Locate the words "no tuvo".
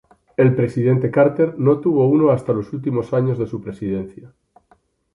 1.59-2.09